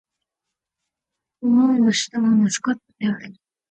[1.43, 3.35] オマーンの首都はマスカットである